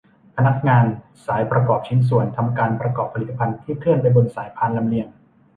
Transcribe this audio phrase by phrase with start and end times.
[0.35, 0.85] พนักงาน
[1.25, 5.07] สายประกอบชิ้นส่วน ทำการประกอบผลิตภัณฑ์ ที่เคลื่อนไปบนสายพานลำเลียง